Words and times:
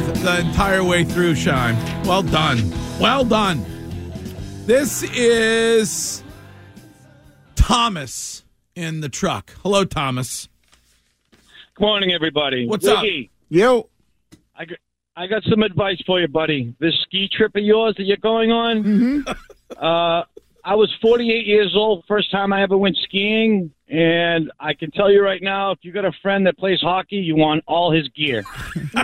Breathe 0.00 0.16
the 0.16 0.40
entire 0.40 0.84
way 0.84 1.04
through, 1.04 1.34
Shine. 1.34 1.76
Well 2.04 2.22
done. 2.22 2.70
Well 3.00 3.24
done. 3.24 3.64
This 4.66 5.02
is 5.02 6.22
Thomas 7.54 8.44
in 8.74 9.00
the 9.00 9.08
truck. 9.08 9.54
Hello, 9.62 9.84
Thomas. 9.84 10.48
Good 11.74 11.80
morning, 11.80 12.12
everybody. 12.12 12.66
What's 12.66 12.86
up? 12.86 13.02
Wiggy, 13.02 13.30
Yo, 13.48 13.88
I 14.56 14.64
got, 14.64 14.78
I 15.16 15.26
got 15.26 15.42
some 15.44 15.62
advice 15.62 16.02
for 16.04 16.20
you, 16.20 16.28
buddy. 16.28 16.74
This 16.78 16.94
ski 17.02 17.28
trip 17.28 17.54
of 17.54 17.62
yours 17.62 17.94
that 17.96 18.04
you're 18.04 18.16
going 18.18 18.50
on. 18.50 18.82
Mm-hmm. 18.84 19.82
uh, 19.82 20.22
I 20.66 20.74
was 20.74 20.92
48 21.00 21.46
years 21.46 21.74
old, 21.76 22.04
first 22.08 22.28
time 22.32 22.52
I 22.52 22.62
ever 22.62 22.76
went 22.76 22.96
skiing, 23.04 23.70
and 23.88 24.50
I 24.58 24.74
can 24.74 24.90
tell 24.90 25.12
you 25.12 25.22
right 25.22 25.40
now, 25.40 25.70
if 25.70 25.78
you 25.82 25.92
got 25.92 26.04
a 26.04 26.10
friend 26.22 26.44
that 26.48 26.58
plays 26.58 26.80
hockey, 26.80 27.16
you 27.18 27.36
want 27.36 27.62
all 27.68 27.92
his 27.92 28.08
gear. 28.08 28.42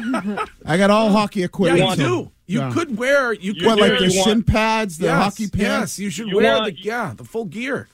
I 0.67 0.77
got 0.77 0.91
all 0.91 1.11
hockey 1.11 1.39
Yeah, 1.41 1.47
equipment. 1.47 1.79
you 1.79 1.85
want 1.85 2.01
do. 2.01 2.31
You 2.49 2.59
Yeah. 2.61 2.73
could 2.73 2.99
wear. 2.99 3.33
You 3.33 3.55
could 3.55 3.65
What, 3.65 3.79
wear 3.79 3.91
like 3.91 3.99
the 4.01 4.09
You 4.09 4.19
want- 4.19 4.29
shin 4.29 4.43
pads, 4.43 4.99
the 4.99 5.07
yes, 5.07 5.23
hockey 5.23 5.45
Yes, 5.45 5.51
pants? 5.53 5.99
you 6.01 6.11
should 6.11 6.27
You 6.29 6.37
wear 6.39 6.57
want- 6.57 6.75
the 6.77 6.83
yeah 6.83 7.15
the 7.17 7.25
full 7.25 7.45
gear. 7.45 7.89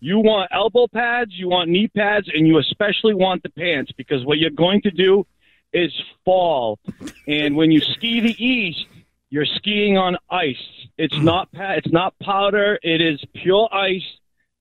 You 0.00 0.18
want 0.20 0.48
elbow 0.50 0.86
pads, 0.88 1.32
you 1.34 1.48
want 1.50 1.68
knee 1.68 1.88
pads, 1.88 2.28
and 2.32 2.46
you 2.46 2.56
especially 2.58 3.12
want 3.14 3.42
the 3.42 3.50
pants 3.50 3.92
because 3.96 4.24
what 4.24 4.38
you're 4.38 4.50
going 4.50 4.80
to 4.82 4.90
do 4.90 5.26
is 5.74 5.92
fall. 6.24 6.78
and 7.26 7.56
when 7.56 7.70
you 7.70 7.80
ski 7.80 8.20
the 8.20 8.34
east, 8.42 8.86
you're 9.30 9.46
skiing 9.56 9.96
on 9.96 10.16
ice. 10.30 10.56
It's 10.96 11.14
mm-hmm. 11.14 11.24
not 11.24 11.52
pa- 11.52 11.72
it's 11.72 11.92
not 11.92 12.18
powder. 12.20 12.78
It 12.82 13.00
is 13.00 13.22
pure 13.34 13.68
ice, 13.72 14.02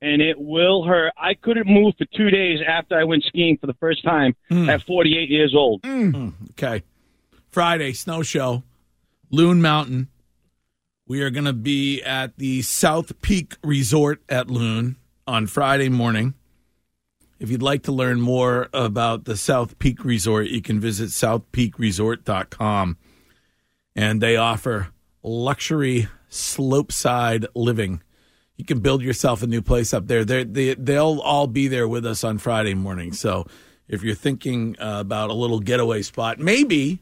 and 0.01 0.21
it 0.21 0.39
will 0.39 0.83
hurt. 0.83 1.13
I 1.17 1.33
couldn't 1.33 1.67
move 1.67 1.95
for 1.97 2.05
two 2.15 2.29
days 2.29 2.59
after 2.67 2.97
I 2.97 3.03
went 3.03 3.23
skiing 3.23 3.57
for 3.57 3.67
the 3.67 3.75
first 3.75 4.03
time 4.03 4.35
mm. 4.51 4.67
at 4.67 4.83
48 4.83 5.29
years 5.29 5.53
old. 5.55 5.81
Mm. 5.83 6.11
Mm. 6.11 6.33
Okay. 6.51 6.83
Friday, 7.49 7.93
snow 7.93 8.21
show, 8.21 8.63
Loon 9.31 9.61
Mountain. 9.61 10.09
We 11.07 11.21
are 11.21 11.29
going 11.29 11.45
to 11.45 11.53
be 11.53 12.03
at 12.03 12.37
the 12.37 12.61
South 12.61 13.21
Peak 13.21 13.55
Resort 13.63 14.21
at 14.27 14.49
Loon 14.49 14.97
on 15.25 15.47
Friday 15.47 15.87
morning. 15.87 16.33
If 17.39 17.49
you'd 17.49 17.61
like 17.61 17.83
to 17.83 17.91
learn 17.91 18.19
more 18.19 18.67
about 18.73 19.23
the 19.25 19.37
South 19.37 19.79
Peak 19.79 20.03
Resort, 20.03 20.47
you 20.47 20.61
can 20.61 20.81
visit 20.81 21.09
southpeakresort.com. 21.09 22.97
And 23.97 24.21
they 24.21 24.37
offer 24.37 24.89
luxury 25.23 26.07
slopeside 26.29 27.45
living. 27.55 28.01
You 28.55 28.65
can 28.65 28.79
build 28.79 29.01
yourself 29.01 29.43
a 29.43 29.47
new 29.47 29.61
place 29.61 29.93
up 29.93 30.07
there. 30.07 30.23
They're, 30.25 30.43
they, 30.43 30.73
they'll 30.75 31.19
all 31.19 31.47
be 31.47 31.67
there 31.67 31.87
with 31.87 32.05
us 32.05 32.23
on 32.23 32.37
Friday 32.37 32.73
morning. 32.73 33.13
So 33.13 33.45
if 33.87 34.03
you're 34.03 34.15
thinking 34.15 34.75
uh, 34.79 34.97
about 35.01 35.29
a 35.29 35.33
little 35.33 35.59
getaway 35.59 36.01
spot, 36.01 36.39
maybe 36.39 36.99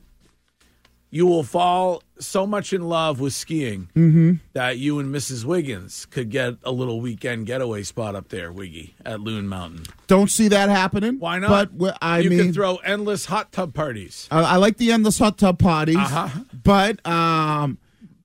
you 1.11 1.25
will 1.25 1.43
fall 1.43 2.03
so 2.19 2.45
much 2.45 2.73
in 2.73 2.81
love 2.89 3.19
with 3.21 3.31
skiing 3.33 4.39
that 4.53 4.77
you 4.77 4.99
and 4.99 5.13
Mrs. 5.13 5.45
Wiggins 5.45 6.05
could 6.05 6.29
get 6.29 6.55
a 6.63 6.71
little 6.71 6.99
weekend 6.99 7.45
getaway 7.45 7.83
spot 7.83 8.15
up 8.15 8.29
there, 8.29 8.51
Wiggy, 8.51 8.95
at 9.05 9.21
Loon 9.21 9.47
Mountain. 9.47 9.83
Don't 10.07 10.29
see 10.29 10.47
that 10.49 10.69
happening. 10.69 11.19
Why 11.19 11.39
not? 11.39 11.77
But 11.77 11.97
I 12.01 12.19
you 12.19 12.29
mean, 12.29 12.39
can 12.39 12.53
throw 12.53 12.77
endless 12.77 13.25
hot 13.25 13.51
tub 13.53 13.73
parties. 13.73 14.27
I, 14.29 14.41
I 14.41 14.55
like 14.57 14.75
the 14.77 14.91
endless 14.91 15.19
hot 15.19 15.37
tub 15.37 15.57
parties, 15.59 15.95
Uh-huh. 15.97 16.43
But 16.65 17.05
um, 17.07 17.77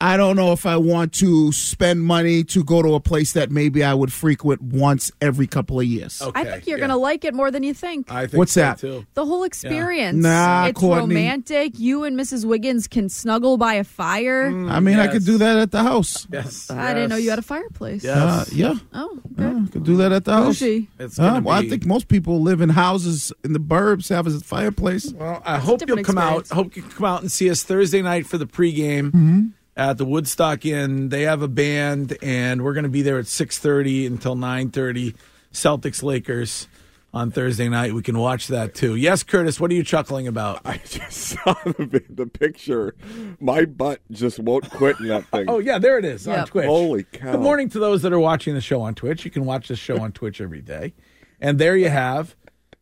I 0.03 0.17
don't 0.17 0.35
know 0.35 0.53
if 0.53 0.65
I 0.65 0.77
want 0.79 1.13
to 1.15 1.53
spend 1.53 2.03
money 2.03 2.43
to 2.45 2.65
go 2.65 2.81
to 2.81 2.95
a 2.95 3.01
place 3.01 3.33
that 3.35 3.51
maybe 3.51 3.85
I 3.85 3.93
would 3.93 4.11
frequent 4.13 4.63
once 4.63 5.13
every 5.21 5.47
couple 5.47 5.79
of 5.79 5.85
years. 5.87 6.23
Okay, 6.23 6.41
I 6.41 6.45
think 6.45 6.67
you're 6.67 6.79
yeah. 6.79 6.87
going 6.87 6.91
to 6.91 6.97
like 6.97 7.25
it 7.27 7.35
more 7.35 7.51
than 7.51 7.63
you 7.63 7.75
think. 7.75 8.11
I 8.11 8.27
think 8.27 8.39
What's 8.39 8.53
so, 8.53 8.61
that? 8.61 8.79
Too. 8.79 9.05
the 9.15 9.27
whole 9.27 9.45
experience. 9.45 10.17
Nah, 10.17 10.67
it's 10.69 10.81
Courtney. 10.81 11.15
romantic. 11.15 11.79
You 11.79 12.05
and 12.05 12.19
Mrs. 12.19 12.47
Wiggins 12.47 12.89
can 12.89 13.09
snuggle 13.11 13.59
by 13.59 13.75
a 13.75 13.85
fire. 13.85 14.47
I 14.47 14.81
mean, 14.81 14.99
I 14.99 15.07
could 15.09 15.25
do 15.27 15.37
that 15.39 15.59
at 15.59 15.71
the 15.71 15.83
house. 15.83 16.27
Yes. 16.33 16.71
I 16.71 16.95
didn't 16.95 17.11
know 17.11 17.17
you 17.17 17.29
had 17.31 17.39
a 17.39 17.43
fireplace. 17.43 18.03
Yes. 18.03 18.17
Uh, 18.17 18.45
yeah, 18.53 18.75
Oh, 18.95 19.19
yeah, 19.39 19.47
okay. 19.49 19.59
I 19.65 19.67
could 19.71 19.85
do 19.85 19.97
that 19.99 20.13
at 20.13 20.25
the 20.25 20.33
house. 20.33 20.63
It's 20.63 21.19
Uh, 21.19 21.23
gonna 21.23 21.41
well, 21.43 21.59
I 21.59 21.69
think 21.69 21.85
most 21.85 22.09
people 22.09 22.41
live 22.41 22.61
in 22.63 22.71
houses 22.71 23.33
in 23.45 23.53
the 23.53 23.61
burbs, 23.61 24.09
have 24.09 24.27
a 24.27 24.41
fireplace. 24.41 25.13
Well, 25.13 25.43
I 25.45 25.59
hope 25.59 25.81
you'll 25.81 25.97
different 25.97 26.07
come 26.07 26.19
out. 26.19 26.49
Hope 26.49 26.75
you 26.77 26.83
come 26.83 27.05
out 27.05 27.21
and 27.21 27.31
see 27.31 27.51
us 27.51 27.63
Thursday 27.63 28.01
night 28.01 28.27
for 28.27 28.39
the 28.39 28.47
pregame 28.47 29.11
Mm-hmm. 29.11 29.47
At 29.81 29.97
the 29.97 30.05
Woodstock 30.05 30.67
Inn. 30.67 31.09
They 31.09 31.23
have 31.23 31.41
a 31.41 31.49
band, 31.49 32.19
and 32.23 32.63
we're 32.63 32.75
going 32.75 32.85
to 32.85 32.91
be 32.91 33.01
there 33.01 33.19
at 33.19 33.27
six 33.27 33.59
thirty 33.59 34.07
until 34.07 34.37
nine 34.37 34.71
thirty. 34.71 35.15
Celtics 35.53 36.05
Lakers 36.05 36.69
on 37.13 37.33
Thursday 37.33 37.69
night. 37.69 37.93
We 37.93 38.03
can 38.03 38.17
watch 38.19 38.47
that 38.49 38.73
too. 38.73 38.95
Yes, 38.95 39.25
Curtis. 39.25 39.59
What 39.59 39.73
are 39.73 39.75
you 39.75 39.83
chuckling 39.83 40.29
about? 40.29 40.61
I 40.65 40.77
just 40.85 41.13
saw 41.13 41.55
the, 41.65 42.05
the 42.09 42.27
picture. 42.27 42.95
My 43.41 43.65
butt 43.65 44.01
just 44.13 44.39
won't 44.39 44.71
quit 44.71 45.01
in 45.01 45.09
that 45.09 45.25
thing. 45.27 45.47
Oh 45.49 45.59
yeah, 45.59 45.79
there 45.79 45.99
it 45.99 46.05
is 46.05 46.29
on 46.29 46.47
Twitch. 46.47 46.67
Holy 46.67 47.03
cow. 47.05 47.33
Good 47.33 47.41
morning 47.41 47.69
to 47.71 47.81
those 47.81 48.03
that 48.03 48.13
are 48.13 48.21
watching 48.21 48.55
the 48.55 48.61
show 48.61 48.83
on 48.83 48.95
Twitch. 48.95 49.25
You 49.25 49.31
can 49.31 49.45
watch 49.47 49.69
the 49.69 49.77
show 49.77 49.99
on 50.01 50.13
Twitch 50.13 50.41
every 50.41 50.61
day, 50.61 50.93
and 51.41 51.59
there 51.59 51.77
you 51.77 51.89
have 51.89 52.37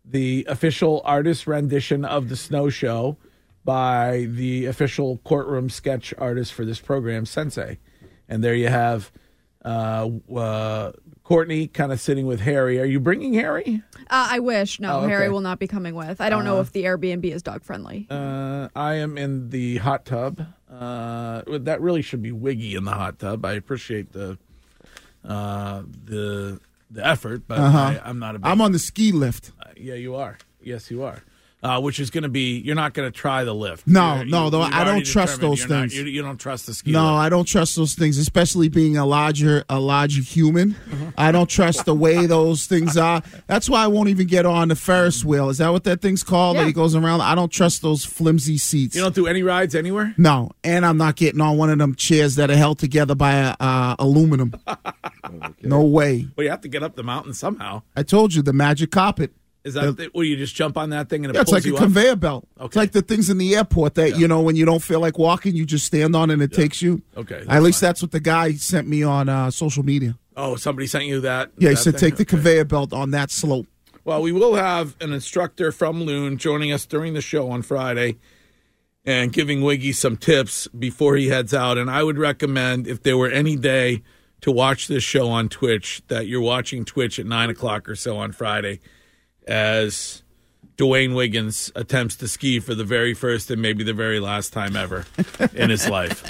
the 0.05 0.45
official 0.49 1.01
artist 1.05 1.47
rendition 1.47 2.05
of 2.05 2.29
the 2.29 2.37
Snow 2.37 2.69
Show 2.69 3.17
by 3.69 4.27
the 4.31 4.65
official 4.65 5.19
courtroom 5.25 5.69
sketch 5.69 6.15
artist 6.17 6.55
for 6.55 6.65
this 6.65 6.81
program, 6.81 7.27
Sensei. 7.27 7.77
And 8.27 8.43
there 8.43 8.55
you 8.55 8.69
have 8.69 9.13
uh, 9.63 10.09
uh, 10.35 10.93
Courtney 11.23 11.67
kind 11.69 11.93
of 11.93 12.01
sitting 12.01 12.25
with 12.27 12.41
Harry. 12.41 12.81
Are 12.81 12.87
you 12.87 12.99
bringing 12.99 13.35
Harry? 13.35 13.83
Uh, 14.09 14.29
I 14.31 14.39
wish. 14.39 14.81
No, 14.81 14.91
Oh, 14.93 14.99
okay. 15.01 15.09
Harry 15.11 15.29
will 15.29 15.43
not 15.43 15.59
be 15.59 15.67
coming 15.67 15.95
with. 15.95 16.19
I 16.19 16.31
don't 16.31 16.47
know 16.47 16.61
if 16.61 16.73
the 16.73 16.85
Airbnb 16.85 17.27
is 17.27 17.43
dog 17.43 17.63
friendly. 17.63 18.07
Uh, 18.09 18.69
I 18.75 18.95
am 18.95 19.19
in 19.19 19.51
the 19.51 19.77
hot 19.77 20.07
tub. 20.07 20.47
Uh, 20.71 21.43
that 21.59 21.83
really 21.83 22.01
should 22.01 22.23
be 22.23 22.33
Wiggy 22.33 22.75
in 22.75 22.85
the 22.85 22.93
hot 22.93 23.19
tub. 23.19 23.45
I 23.45 23.53
appreciate 23.53 24.13
the 24.13 24.39
uh, 25.23 25.83
the 26.07 26.59
the 26.91 27.07
effort, 27.07 27.43
but 27.47 27.59
I, 27.59 28.01
I'm 28.03 28.19
not 28.19 28.35
a 28.35 28.39
big 28.39 28.47
I'm 28.51 28.63
on 28.63 28.73
the 28.73 28.79
ski 28.79 29.13
lift. 29.13 29.53
Yeah, 29.77 29.93
you 29.93 30.15
are. 30.15 30.39
Yes, 30.63 30.91
you 30.91 31.03
are. 31.03 31.23
Uh, 31.61 31.81
which 31.81 31.99
is 31.99 32.11
going 32.11 32.23
to 32.23 32.29
be 32.29 32.59
you're 32.61 32.77
not 32.77 32.95
going 32.95 33.11
to 33.11 33.17
try 33.17 33.43
the 33.43 33.53
lift. 33.53 33.85
No, 33.85 34.15
You're- 34.19 34.31
no, 34.31 34.45
you- 34.45 34.51
though, 34.53 34.63
I 34.63 34.85
don't 34.85 35.05
trust 35.05 35.41
those 35.41 35.59
you're 35.59 35.69
not- 35.69 35.81
things. 35.91 35.97
you, 35.97 36.05
you 36.05 36.23
don't 36.23 36.39
trust 36.39 36.67
the 36.67 36.73
ski. 36.75 36.93
No, 36.93 37.03
lift. 37.03 37.15
I 37.15 37.29
don't 37.29 37.47
trust 37.47 37.75
those 37.75 37.95
things, 37.95 38.17
especially 38.17 38.69
being 38.69 38.97
a 38.97 39.05
larger 39.05 39.65
a 39.69 39.81
larger 39.81 40.23
human. 40.23 40.77
Uh-huh. 40.93 41.11
I 41.19 41.33
don't 41.33 41.51
trust 41.51 41.85
the 41.85 41.97
way 41.97 42.27
those 42.27 42.67
things 42.67 42.97
are. 42.97 43.23
That's 43.49 43.69
why 43.69 43.83
I 43.83 43.89
won't 43.89 44.09
even 44.09 44.29
get 44.29 44.47
on 44.47 44.69
the 44.69 44.77
Ferris 44.77 45.25
wheel. 45.25 45.49
Is 45.49 45.59
that 45.59 45.71
what 45.71 45.83
that 45.83 46.01
thing's 46.01 46.23
called? 46.23 46.55
Yeah. 46.55 46.61
That 46.63 46.67
he 46.69 46.73
goes 46.73 46.95
around. 46.95 47.23
I 47.23 47.35
don't 47.35 47.51
trust 47.51 47.83
those 47.83 48.05
flimsy 48.05 48.57
seats. 48.57 48.95
You 48.95 49.03
don't 49.03 49.15
do 49.17 49.27
any 49.27 49.43
rides 49.43 49.75
anywhere. 49.75 50.15
no, 50.17 50.53
and 50.63 50.87
I'm 50.87 50.97
not 50.97 51.17
getting 51.17 51.41
on 51.41 51.57
one 51.57 51.71
of 51.71 51.79
them 51.79 51.97
chairs 51.97 52.37
that 52.37 52.53
are 52.53 52.57
held 52.57 52.79
together 52.79 53.17
by 53.17 53.57
uh, 53.59 53.97
aluminum. 53.99 54.53
No 55.63 55.83
way. 55.83 56.27
Well, 56.37 56.45
you 56.45 56.51
have 56.51 56.63
to 56.63 56.69
get 56.69 56.83
up 56.83 56.95
the 56.97 57.03
mountain 57.03 57.35
somehow. 57.35 57.83
I 57.97 58.03
told 58.03 58.35
you 58.35 58.43
the 58.43 58.53
magic 58.53 58.91
carpet. 58.91 59.33
Is 59.69 59.75
that 59.75 59.97
the? 59.97 60.11
You 60.25 60.37
just 60.37 60.55
jump 60.55 60.77
on 60.77 60.91
that 60.91 61.09
thing 61.09 61.25
and 61.25 61.33
it 61.33 61.37
Yeah, 61.37 61.43
it's 61.43 61.53
like 61.53 61.65
a 61.67 61.73
up? 61.75 61.79
conveyor 61.81 62.17
belt. 62.17 62.47
It's 62.57 62.65
Okay. 62.67 62.81
like 62.81 62.93
the 62.93 63.03
things 63.03 63.31
in 63.31 63.39
the 63.39 63.55
airport 63.57 63.95
that 63.95 64.19
you 64.19 64.27
know 64.27 64.41
when 64.41 64.57
you 64.57 64.65
don't 64.65 64.83
feel 64.83 65.01
like 65.01 65.19
walking, 65.19 65.55
you 65.55 65.65
just 65.65 65.87
stand 65.87 66.15
on 66.17 66.31
and 66.31 66.43
it 66.43 66.53
takes 66.53 66.83
you. 66.83 67.03
Okay, 67.17 67.45
At 67.49 67.63
least 67.63 67.81
fine. 67.81 67.89
that's 67.89 68.03
what 68.03 68.11
the 68.11 68.21
guy 68.21 68.53
sent 68.55 68.89
me 68.89 69.03
on 69.03 69.29
uh, 69.29 69.51
social 69.51 69.85
media. 69.85 70.17
Oh, 70.37 70.57
somebody 70.57 70.87
sent 70.87 71.05
you 71.07 71.21
that. 71.23 71.51
Yeah, 71.59 71.71
he 71.71 71.77
said 71.77 71.95
thing? 71.95 72.11
take 72.11 72.17
the 72.17 72.23
Okay. 72.23 72.31
conveyor 72.37 72.65
belt 72.65 72.93
on 72.93 73.11
that 73.13 73.31
slope. 73.31 73.67
Well, 74.05 74.23
we 74.23 74.33
will 74.33 74.55
have 74.55 74.95
an 75.01 75.13
instructor 75.13 75.71
from 75.73 76.03
Loon 76.03 76.39
joining 76.39 76.73
us 76.73 76.87
during 76.87 77.15
the 77.15 77.21
show 77.21 77.51
on 77.51 77.63
Friday. 77.63 78.17
and 79.05 79.33
giving 79.33 79.63
Wiggy 79.63 79.93
some 79.93 80.19
tips 80.19 80.67
before 80.79 81.17
he 81.17 81.29
heads 81.29 81.55
out. 81.55 81.79
And 81.79 81.91
I 81.91 82.03
would 82.03 82.19
recommend 82.19 82.87
if 82.87 83.03
there 83.03 83.17
were 83.17 83.31
any 83.31 83.57
day 83.57 84.03
to 84.43 84.51
watch 84.51 84.87
this 84.87 85.03
show 85.03 85.29
on 85.31 85.49
Twitch, 85.49 86.03
that 86.09 86.27
you're 86.27 86.43
watching 86.43 86.85
Twitch 86.85 87.19
at 87.19 87.25
nine 87.25 87.49
o'clock 87.49 87.89
or 87.89 87.97
so 87.97 88.19
on 88.19 88.33
Friday 88.33 88.81
as 89.49 90.23
Jermaine 90.77 91.13
Wiggins 91.17 91.73
attempts 91.75 92.15
to 92.17 92.29
ski 92.29 92.61
for 92.61 92.73
the 92.73 92.85
very 92.85 93.13
first 93.13 93.51
and 93.51 93.61
maybe 93.61 93.83
the 93.83 93.93
very 93.93 94.21
last 94.21 94.53
time 94.53 94.77
ever 94.77 95.07
in 95.53 95.71
his 95.71 95.89
life. 95.89 96.23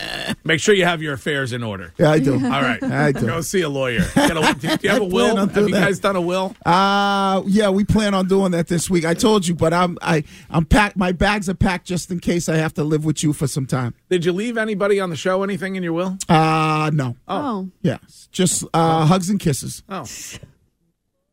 Make 0.43 0.61
sure 0.61 0.75
you 0.75 0.87
have 0.87 1.03
your 1.03 1.13
affairs 1.13 1.53
in 1.53 1.63
order. 1.63 1.93
Yeah, 1.99 2.11
I 2.13 2.19
do. 2.19 2.33
All 2.33 2.41
right. 2.63 2.83
I 2.83 3.13
do. 3.13 3.27
Go 3.27 3.43
see 3.43 3.61
a 3.61 3.69
lawyer. 3.69 4.07
Get 4.15 4.31
a- 4.39 4.57
do 4.59 4.69
you 4.81 4.89
have 4.89 5.03
a 5.03 5.05
I 5.05 5.09
plan 5.11 5.11
will? 5.11 5.31
on 5.33 5.37
Have 5.49 5.53
doing 5.55 5.69
you 5.69 5.75
that. 5.75 5.81
guys 5.85 5.99
done 5.99 6.17
a 6.17 6.21
will? 6.23 6.57
Uh 6.65 7.43
yeah, 7.45 7.69
we 7.69 7.85
plan 7.85 8.15
on 8.15 8.27
doing 8.27 8.53
that 8.53 8.69
this 8.69 8.89
week. 8.89 9.05
I 9.05 9.13
told 9.13 9.47
you, 9.47 9.55
but 9.55 9.75
I'm 9.75 9.99
I 10.01 10.25
I'm 10.49 10.65
packed. 10.65 10.97
My 10.97 11.13
bags 11.13 11.51
are 11.51 11.55
packed 11.55 11.87
just 11.87 12.11
in 12.11 12.19
case 12.19 12.49
I 12.49 12.57
have 12.57 12.73
to 12.75 12.85
live 12.85 13.05
with 13.05 13.23
you 13.23 13.35
for 13.35 13.47
some 13.47 13.67
time. 13.67 13.95
Did 14.09 14.25
you 14.25 14.33
leave 14.33 14.57
anybody 14.57 14.99
on 14.99 15.11
the 15.11 15.17
show 15.17 15.43
anything 15.43 15.77
in 15.77 15.83
your 15.83 15.93
will? 15.93 16.17
Uh 16.27 16.91
no. 16.95 17.17
Oh. 17.29 17.69
Yeah, 17.83 17.99
just 18.33 18.65
uh, 18.73 19.05
hugs 19.05 19.29
and 19.29 19.39
kisses. 19.39 19.83
Oh. 19.91 20.07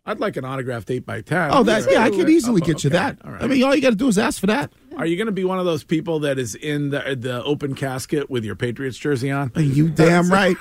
I'd 0.06 0.20
like 0.20 0.38
an 0.38 0.46
autographed 0.46 0.90
8 0.92 1.06
by 1.06 1.22
10 1.22 1.50
Oh, 1.52 1.64
that's 1.64 1.88
yeah, 1.92 2.04
I 2.04 2.12
could 2.12 2.30
easily 2.30 2.62
Oh, 2.62 2.66
get 2.66 2.84
you 2.84 2.90
okay. 2.90 2.98
that. 2.98 3.18
All 3.26 3.32
right. 3.32 3.42
I 3.42 3.48
mean, 3.48 3.64
all 3.64 3.76
you 3.76 3.82
got 3.82 3.90
to 3.90 3.96
do 3.96 4.08
is 4.08 4.18
ask 4.20 4.40
for 4.40 4.46
that. 4.48 4.72
Are 4.98 5.06
you 5.06 5.18
going 5.18 5.26
to 5.26 5.32
be 5.34 5.44
one 5.44 5.58
of 5.60 5.66
those 5.66 5.84
people 5.84 6.20
that 6.20 6.38
is 6.38 6.54
in 6.56 6.92
the 6.92 7.18
the 7.20 7.44
open 7.44 7.74
casket 7.76 8.30
with 8.30 8.46
your 8.46 8.56
Patriots 8.56 8.98
jersey 8.98 9.32
on? 9.32 9.52
You 9.56 9.90
damn 9.90 10.30
right. 10.32 10.56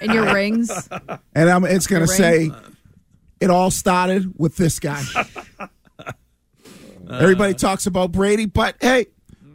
And 0.00 0.12
your 0.12 0.32
rings. 0.34 0.70
And 1.34 1.48
I'm, 1.50 1.64
it's 1.64 1.86
going 1.86 2.06
to 2.06 2.12
Ring. 2.12 2.50
say, 2.52 2.56
it 3.40 3.50
all 3.50 3.70
started 3.70 4.34
with 4.38 4.56
this 4.56 4.78
guy. 4.78 5.02
Everybody 7.10 7.54
talks 7.54 7.86
about 7.86 8.12
Brady, 8.12 8.46
but 8.46 8.76
hey, 8.80 9.06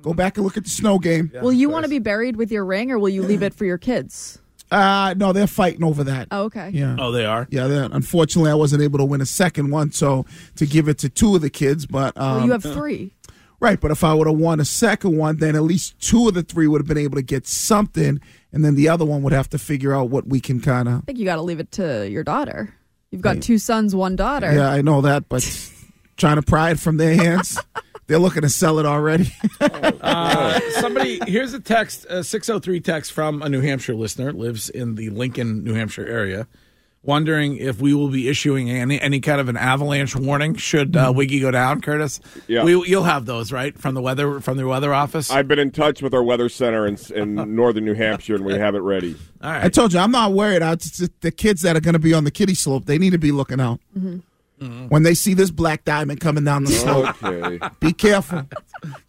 go 0.02 0.14
back 0.14 0.38
and 0.38 0.46
look 0.46 0.58
at 0.58 0.64
the 0.66 0.70
snow 0.70 1.00
game. 1.00 1.32
will 1.42 1.54
you 1.54 1.70
want 1.70 1.84
to 1.86 1.90
be 1.90 2.00
buried 2.00 2.36
with 2.36 2.52
your 2.52 2.66
ring 2.66 2.92
or 2.92 3.00
will 3.00 3.10
you 3.10 3.24
leave 3.24 3.44
it 3.44 3.54
for 3.54 3.66
your 3.66 3.78
kids? 3.78 4.40
Uh, 4.75 5.13
no, 5.16 5.31
they're 5.33 5.48
fighting 5.48 5.83
over 5.83 6.04
that. 6.04 6.27
Oh, 6.31 6.44
okay. 6.44 6.69
Yeah. 6.74 6.98
Oh, 7.00 7.12
they 7.12 7.25
are. 7.25 7.48
Yeah, 7.50 7.68
they're- 7.68 7.89
unfortunately, 7.92 8.51
I 8.51 8.56
wasn't 8.56 8.81
able 8.83 9.00
to 9.00 9.06
win 9.06 9.22
a 9.22 9.25
second 9.25 9.72
one, 9.72 9.92
so 9.92 10.25
to 10.57 10.66
give 10.66 10.88
it 10.89 10.98
to 11.00 11.10
two 11.10 11.36
of 11.36 11.42
the 11.42 11.50
kids. 11.50 11.86
But 11.86 12.18
um, 12.18 12.38
Well, 12.38 12.45
you 12.45 12.51
have 12.51 12.63
three. 12.63 13.13
right, 13.60 13.80
but 13.80 13.92
if 13.92 14.04
I 14.04 14.13
would 14.13 14.27
have 14.27 14.38
won 14.38 14.60
a 14.60 14.66
second 14.66 15.18
one, 15.18 15.38
then 15.38 15.56
at 15.56 15.63
least 15.63 16.00
two 16.00 16.27
of 16.27 16.33
the 16.33 16.44
three 16.44 16.68
would 16.68 16.81
have 16.81 16.88
been 16.88 16.98
able 16.98 17.16
to 17.16 17.22
get 17.24 17.48
something, 17.48 18.19
and 18.51 18.66
then 18.66 18.75
the 18.75 18.89
other 18.89 19.06
one 19.06 19.22
would 19.24 19.33
have 19.33 19.50
to 19.51 19.57
figure 19.57 19.94
out 19.94 20.10
what 20.10 20.27
we 20.27 20.39
can 20.42 20.60
kind 20.60 20.88
of. 20.89 20.95
I 20.95 21.01
think 21.06 21.19
you 21.19 21.25
got 21.25 21.36
to 21.38 21.42
leave 21.42 21.60
it 21.60 21.72
to 21.74 22.10
your 22.10 22.24
daughter. 22.24 22.74
You've 23.12 23.22
got 23.22 23.42
two 23.42 23.57
sons, 23.57 23.95
one 23.95 24.16
daughter. 24.18 24.54
Yeah, 24.54 24.69
I 24.69 24.81
know 24.81 25.00
that, 25.01 25.30
but 25.30 25.42
trying 26.18 26.36
to 26.36 26.42
pry 26.42 26.72
it 26.72 26.80
from 26.80 26.98
their 26.98 27.16
hands, 27.16 27.57
they're 28.07 28.19
looking 28.19 28.44
to 28.44 28.50
sell 28.50 28.80
it 28.80 28.86
already. 28.86 29.31
Uh, 30.06 30.60
somebody, 30.80 31.19
here's 31.25 31.54
a 31.54 31.60
text, 31.60 32.06
a 32.10 32.24
603 32.24 32.80
text 32.80 33.12
from 33.12 33.42
a 33.42 33.50
New 33.50 33.62
Hampshire 33.62 33.96
listener, 33.96 34.31
lives 34.31 34.69
in 34.69 34.94
the 34.94 35.10
Lincoln, 35.10 35.63
New 35.63 35.74
Hampshire 35.74 36.06
area, 36.06 36.48
wondering 37.02 37.57
if 37.57 37.81
we 37.81 37.94
will 37.96 38.10
be 38.10 38.30
issuing 38.30 38.69
any, 38.69 39.02
any 39.02 39.19
kind 39.19 39.42
of 39.42 39.50
an 39.50 39.57
avalanche 39.57 40.16
warning 40.16 40.54
should 40.56 40.96
uh, 40.96 41.12
Wiggy 41.16 41.40
go 41.40 41.50
down, 41.50 41.81
Curtis. 41.81 42.19
Yeah. 42.48 42.63
We, 42.63 42.74
you'll 42.88 43.04
have 43.04 43.25
those, 43.25 43.52
right, 43.52 43.75
from 43.78 43.96
the 43.96 44.02
weather 44.02 44.40
from 44.42 44.58
the 44.58 44.68
weather 44.68 44.94
office? 44.94 45.31
I've 45.31 45.48
been 45.48 45.60
in 45.60 45.72
touch 45.72 46.04
with 46.04 46.13
our 46.13 46.24
weather 46.24 46.50
center 46.50 46.86
in, 46.86 46.98
in 47.16 47.34
northern 47.56 47.86
New 47.86 47.96
Hampshire, 47.96 48.36
and 48.36 48.46
we 48.46 48.54
have 48.54 48.75
it 48.75 48.81
ready. 48.81 49.16
All 49.42 49.51
I 49.51 49.69
told 49.69 49.92
you, 49.94 50.00
I'm 50.00 50.12
not 50.12 50.34
worried. 50.34 50.62
I, 50.62 50.74
it's 50.74 51.00
just 51.00 51.19
the 51.22 51.31
kids 51.31 51.63
that 51.63 51.75
are 51.75 51.81
going 51.81 51.94
to 51.94 52.00
be 52.00 52.13
on 52.13 52.25
the 52.25 52.31
kiddie 52.31 52.56
slope, 52.56 52.86
they 52.86 53.00
need 53.00 53.12
to 53.12 53.19
be 53.19 53.31
looking 53.31 53.60
out. 53.60 53.80
Mm-hmm. 54.62 54.88
When 54.88 55.04
they 55.04 55.13
see 55.13 55.34
this 55.34 55.52
black 55.52 55.84
diamond 55.84 56.22
coming 56.22 56.44
down 56.46 56.63
the 56.63 56.72
slope, 56.72 57.22
Okay. 57.24 57.60
be 57.81 57.92
careful. 57.92 58.48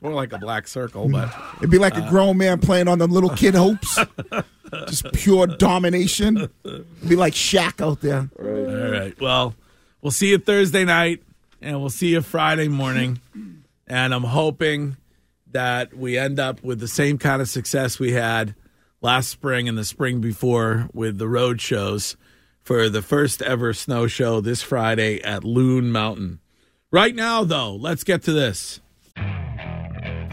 More 0.00 0.12
like 0.12 0.32
a 0.32 0.38
black 0.38 0.66
circle, 0.66 1.08
but 1.08 1.32
It'd 1.58 1.70
be 1.70 1.78
like 1.78 1.96
a 1.96 2.02
uh, 2.04 2.10
grown 2.10 2.36
man 2.38 2.58
playing 2.58 2.88
on 2.88 2.98
the 2.98 3.06
little 3.06 3.30
kid 3.30 3.54
hopes. 3.54 3.98
Just 4.88 5.12
pure 5.12 5.46
domination. 5.46 6.48
It'd 6.64 7.08
be 7.08 7.14
like 7.16 7.32
Shaq 7.34 7.80
out 7.80 8.00
there. 8.00 8.28
all 8.38 8.90
right. 8.90 9.18
Well, 9.20 9.54
we'll 10.02 10.10
see 10.10 10.30
you 10.30 10.38
Thursday 10.38 10.84
night, 10.84 11.22
and 11.62 11.78
we'll 11.80 11.90
see 11.90 12.08
you 12.08 12.22
Friday 12.22 12.66
morning. 12.68 13.20
And 13.86 14.12
I'm 14.12 14.24
hoping 14.24 14.96
that 15.52 15.94
we 15.96 16.18
end 16.18 16.40
up 16.40 16.62
with 16.64 16.80
the 16.80 16.88
same 16.88 17.18
kind 17.18 17.40
of 17.40 17.48
success 17.48 18.00
we 18.00 18.12
had 18.12 18.56
last 19.00 19.28
spring 19.30 19.68
and 19.68 19.78
the 19.78 19.84
spring 19.84 20.20
before 20.20 20.88
with 20.92 21.18
the 21.18 21.28
road 21.28 21.60
shows 21.60 22.16
for 22.66 22.88
the 22.88 23.00
first 23.00 23.40
ever 23.42 23.72
snow 23.72 24.08
show 24.08 24.40
this 24.40 24.60
Friday 24.60 25.22
at 25.22 25.44
Loon 25.44 25.92
Mountain. 25.92 26.40
Right 26.90 27.14
now, 27.14 27.44
though, 27.44 27.76
let's 27.76 28.02
get 28.02 28.24
to 28.24 28.32
this. 28.32 28.80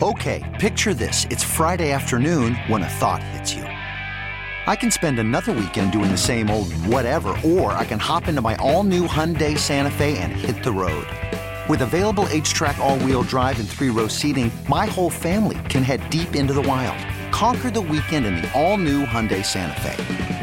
Okay, 0.01 0.41
picture 0.59 0.95
this. 0.95 1.27
It's 1.29 1.43
Friday 1.43 1.91
afternoon 1.91 2.55
when 2.65 2.81
a 2.81 2.89
thought 2.89 3.21
hits 3.21 3.53
you. 3.53 3.61
I 3.61 4.75
can 4.75 4.89
spend 4.89 5.19
another 5.19 5.51
weekend 5.51 5.91
doing 5.91 6.09
the 6.09 6.17
same 6.17 6.49
old 6.49 6.73
whatever, 6.87 7.39
or 7.45 7.73
I 7.73 7.85
can 7.85 7.99
hop 7.99 8.27
into 8.27 8.41
my 8.41 8.55
all 8.55 8.81
new 8.81 9.07
Hyundai 9.07 9.55
Santa 9.55 9.91
Fe 9.91 10.17
and 10.17 10.31
hit 10.31 10.63
the 10.63 10.71
road. 10.71 11.05
With 11.69 11.83
available 11.83 12.25
HTRAC, 12.25 12.79
all 12.79 12.97
wheel 13.01 13.21
drive, 13.21 13.59
and 13.59 13.69
three 13.69 13.91
row 13.91 14.07
seating, 14.07 14.51
my 14.67 14.87
whole 14.87 15.11
family 15.11 15.59
can 15.69 15.83
head 15.83 16.09
deep 16.09 16.35
into 16.35 16.53
the 16.53 16.63
wild. 16.63 16.97
Conquer 17.31 17.69
the 17.69 17.81
weekend 17.81 18.25
in 18.25 18.37
the 18.37 18.51
all 18.59 18.77
new 18.77 19.05
Hyundai 19.05 19.45
Santa 19.45 19.79
Fe. 19.81 20.42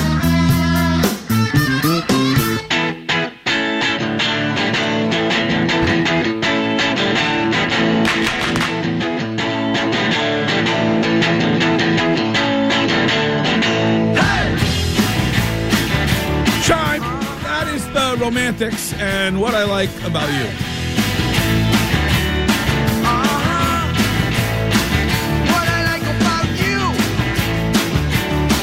And 18.61 19.41
what 19.41 19.55
I 19.55 19.63
like 19.63 19.89
about 20.03 20.29
you. 20.29 20.45
Uh-huh. 23.03 23.87
What 25.49 25.67
I 25.67 25.83
like 25.87 26.03
about 26.03 26.45
you, 26.61 26.77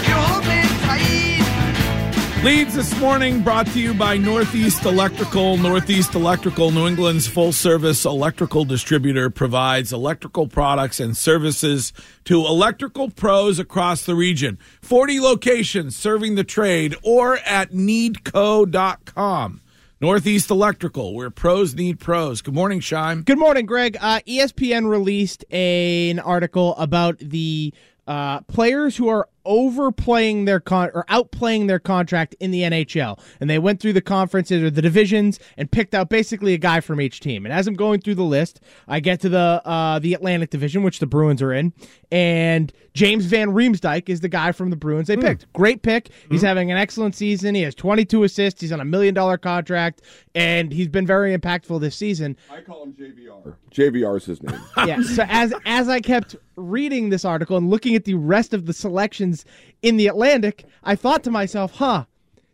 you 0.06 0.14
hold 0.14 0.44
me 0.46 0.62
tight. 0.86 2.44
Leads 2.44 2.76
this 2.76 2.96
morning 3.00 3.42
brought 3.42 3.66
to 3.66 3.80
you 3.80 3.92
by 3.92 4.16
Northeast 4.16 4.84
Electrical. 4.84 5.56
Northeast 5.56 6.14
Electrical, 6.14 6.70
New 6.70 6.86
England's 6.86 7.26
full 7.26 7.50
service 7.50 8.04
electrical 8.04 8.64
distributor, 8.64 9.30
provides 9.30 9.92
electrical 9.92 10.46
products 10.46 11.00
and 11.00 11.16
services 11.16 11.92
to 12.22 12.46
electrical 12.46 13.10
pros 13.10 13.58
across 13.58 14.04
the 14.04 14.14
region. 14.14 14.60
40 14.80 15.18
locations 15.18 15.96
serving 15.96 16.36
the 16.36 16.44
trade 16.44 16.94
or 17.02 17.38
at 17.38 17.72
needco.com. 17.72 19.60
Northeast 20.00 20.48
Electrical, 20.50 21.12
where 21.12 21.28
pros 21.28 21.74
need 21.74 21.98
pros. 21.98 22.40
Good 22.40 22.54
morning, 22.54 22.78
Shime. 22.78 23.24
Good 23.24 23.38
morning, 23.38 23.66
Greg. 23.66 23.96
Uh, 24.00 24.20
ESPN 24.28 24.88
released 24.88 25.44
a, 25.50 26.10
an 26.10 26.20
article 26.20 26.76
about 26.76 27.18
the 27.18 27.74
uh, 28.06 28.42
players 28.42 28.96
who 28.96 29.08
are 29.08 29.28
overplaying 29.48 30.44
their 30.44 30.60
con 30.60 30.90
or 30.94 31.04
outplaying 31.08 31.66
their 31.66 31.78
contract 31.80 32.36
in 32.38 32.50
the 32.52 32.60
NHL. 32.62 33.18
And 33.40 33.48
they 33.48 33.58
went 33.58 33.80
through 33.80 33.94
the 33.94 34.00
conferences 34.02 34.62
or 34.62 34.70
the 34.70 34.82
divisions 34.82 35.40
and 35.56 35.68
picked 35.70 35.94
out 35.94 36.10
basically 36.10 36.52
a 36.54 36.58
guy 36.58 36.80
from 36.80 37.00
each 37.00 37.18
team. 37.20 37.46
And 37.46 37.52
as 37.52 37.66
I'm 37.66 37.74
going 37.74 38.00
through 38.00 38.16
the 38.16 38.22
list, 38.22 38.60
I 38.86 39.00
get 39.00 39.20
to 39.22 39.28
the 39.28 39.62
uh, 39.64 39.98
the 39.98 40.14
Atlantic 40.14 40.50
Division, 40.50 40.82
which 40.82 41.00
the 41.00 41.06
Bruins 41.06 41.42
are 41.42 41.52
in, 41.52 41.72
and 42.12 42.72
James 42.92 43.24
Van 43.24 43.48
Riemsdyk 43.48 44.08
is 44.08 44.20
the 44.20 44.28
guy 44.28 44.52
from 44.52 44.70
the 44.70 44.76
Bruins 44.76 45.08
they 45.08 45.16
picked. 45.16 45.50
Great 45.52 45.82
pick. 45.82 46.10
He's 46.30 46.42
having 46.42 46.70
an 46.70 46.76
excellent 46.76 47.14
season. 47.14 47.54
He 47.54 47.62
has 47.62 47.74
22 47.74 48.24
assists. 48.24 48.60
He's 48.60 48.72
on 48.72 48.80
a 48.80 48.84
million 48.84 49.14
dollar 49.14 49.38
contract, 49.38 50.02
and 50.34 50.70
he's 50.72 50.88
been 50.88 51.06
very 51.06 51.36
impactful 51.36 51.80
this 51.80 51.96
season. 51.96 52.36
I 52.50 52.60
call 52.60 52.82
him 52.82 52.92
JVR. 52.92 53.54
JVR 53.72 54.16
is 54.18 54.24
his 54.26 54.42
name. 54.42 54.60
yeah. 54.86 55.00
So 55.02 55.24
as 55.28 55.54
as 55.64 55.88
I 55.88 56.00
kept 56.00 56.36
reading 56.56 57.08
this 57.08 57.24
article 57.24 57.56
and 57.56 57.70
looking 57.70 57.94
at 57.94 58.04
the 58.04 58.14
rest 58.14 58.52
of 58.52 58.66
the 58.66 58.72
selections 58.72 59.37
in 59.82 59.96
the 59.96 60.06
Atlantic, 60.06 60.64
I 60.84 60.96
thought 60.96 61.24
to 61.24 61.30
myself, 61.30 61.76
"Huh, 61.76 62.04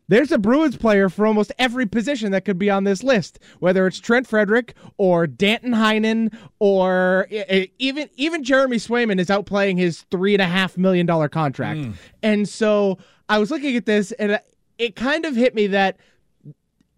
there's 0.09 0.33
a 0.33 0.38
Bruins 0.38 0.76
player 0.76 1.09
for 1.09 1.26
almost 1.26 1.53
every 1.59 1.87
position 1.87 2.33
that 2.33 2.45
could 2.45 2.59
be 2.59 2.69
on 2.71 2.85
this 2.85 3.03
list, 3.03 3.38
whether 3.61 3.87
it's 3.87 3.99
Trent 3.99 4.26
Frederic 4.26 4.75
or 4.99 5.26
Danton 5.26 5.73
Heinen 5.73 6.35
or 6.59 7.26
e- 7.31 7.43
e- 7.50 7.71
even 7.79 8.09
even 8.17 8.45
Jeremy 8.45 8.76
Swayman 8.76 9.19
is 9.19 9.29
outplaying 9.29 9.79
his 9.79 10.03
three 10.11 10.35
and 10.35 10.43
a 10.43 10.47
half 10.47 10.76
million 10.76 11.07
dollar 11.07 11.29
contract. 11.29 11.81
Hmm. 11.81 11.91
And 12.23 12.49
so 12.49 12.99
I 13.29 13.38
was 13.38 13.50
looking 13.50 13.76
at 13.76 13.87
this, 13.87 14.12
and 14.12 14.33
uh, 14.33 14.38
it 14.79 14.97
kind 14.97 15.25
of 15.25 15.35
hit 15.35 15.55
me 15.55 15.69
that 15.69 15.97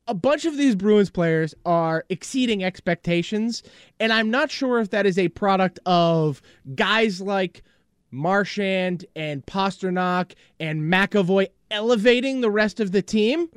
a 0.09 0.14
bunch 0.14 0.45
of 0.45 0.57
these 0.57 0.75
Bruins 0.75 1.11
players 1.11 1.55
are 1.64 2.05
exceeding 2.09 2.62
expectations, 2.64 3.62
and 4.00 4.12
I'm 4.12 4.31
not 4.31 4.50
sure 4.50 4.81
if 4.81 4.90
that 4.90 5.07
is 5.07 5.19
a 5.19 5.28
product 5.28 5.78
of 5.87 6.43
guys 6.75 7.21
like 7.21 7.62
Marchand 8.10 9.04
and 9.14 9.44
Pastrnak 9.46 10.32
and 10.60 10.82
McAvoy 10.82 11.48
elevating 11.70 12.40
the 12.40 12.50
rest 12.50 12.80
of 12.80 12.92
the 12.92 13.02
team, 13.02 13.48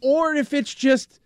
or 0.00 0.34
if 0.34 0.52
it's 0.52 0.72
just 0.74 1.20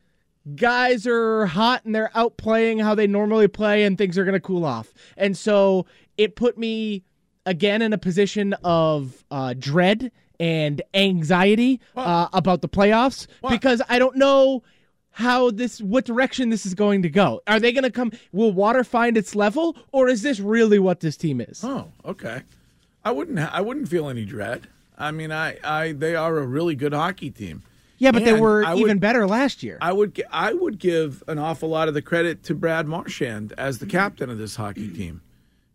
guys 0.56 1.06
are 1.06 1.46
hot 1.46 1.84
and 1.84 1.94
they're 1.94 2.10
outplaying 2.16 2.82
how 2.82 2.94
they 2.94 3.06
normally 3.06 3.46
play 3.48 3.84
and 3.84 3.96
things 3.96 4.18
are 4.18 4.24
going 4.24 4.32
to 4.34 4.40
cool 4.40 4.64
off. 4.64 4.92
And 5.16 5.36
so 5.36 5.86
it 6.18 6.34
put 6.34 6.58
me 6.58 7.04
again 7.46 7.82
in 7.82 7.92
a 7.92 7.98
position 7.98 8.54
of 8.64 9.24
uh, 9.30 9.54
dread 9.58 10.10
and 10.40 10.82
anxiety 10.94 11.80
uh, 11.96 12.28
about 12.32 12.60
the 12.62 12.68
playoffs 12.68 13.26
because 13.48 13.80
I 13.88 13.98
don't 13.98 14.16
know 14.16 14.62
how 15.10 15.50
this 15.50 15.80
what 15.80 16.04
direction 16.06 16.48
this 16.48 16.64
is 16.66 16.74
going 16.74 17.02
to 17.02 17.10
go. 17.10 17.40
Are 17.46 17.60
they 17.60 17.70
going 17.70 17.84
to 17.84 17.90
come 17.90 18.12
will 18.32 18.50
water 18.52 18.82
find 18.82 19.16
its 19.16 19.34
level 19.36 19.76
or 19.92 20.08
is 20.08 20.22
this 20.22 20.40
really 20.40 20.78
what 20.78 21.00
this 21.00 21.16
team 21.16 21.40
is? 21.40 21.62
Oh, 21.62 21.92
okay. 22.04 22.42
I 23.04 23.10
wouldn't. 23.12 23.38
Ha- 23.38 23.50
I 23.52 23.60
wouldn't 23.60 23.88
feel 23.88 24.08
any 24.08 24.24
dread. 24.24 24.66
I 24.98 25.10
mean, 25.10 25.32
I, 25.32 25.58
I, 25.64 25.92
they 25.92 26.14
are 26.14 26.38
a 26.38 26.46
really 26.46 26.74
good 26.74 26.92
hockey 26.92 27.30
team. 27.30 27.62
Yeah, 27.98 28.10
but 28.12 28.24
they 28.24 28.38
were 28.38 28.64
I 28.64 28.74
even 28.74 28.82
would- 28.88 29.00
better 29.00 29.26
last 29.26 29.62
year. 29.62 29.78
I 29.80 29.92
would, 29.92 30.20
I 30.30 30.52
would 30.52 30.78
give 30.78 31.22
an 31.28 31.38
awful 31.38 31.68
lot 31.68 31.88
of 31.88 31.94
the 31.94 32.02
credit 32.02 32.42
to 32.44 32.54
Brad 32.54 32.86
Marchand 32.86 33.52
as 33.56 33.78
the 33.78 33.86
captain 33.86 34.28
of 34.30 34.38
this 34.38 34.56
hockey 34.56 34.88
team, 34.88 35.22